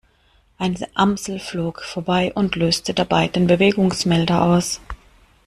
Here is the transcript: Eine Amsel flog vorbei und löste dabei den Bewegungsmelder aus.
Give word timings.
Eine 0.57 0.87
Amsel 0.95 1.37
flog 1.39 1.83
vorbei 1.83 2.33
und 2.33 2.55
löste 2.55 2.95
dabei 2.95 3.27
den 3.27 3.45
Bewegungsmelder 3.45 4.41
aus. 4.41 4.81